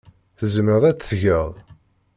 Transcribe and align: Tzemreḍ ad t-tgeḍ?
Tzemreḍ 0.39 0.83
ad 0.89 0.97
t-tgeḍ? 0.97 1.53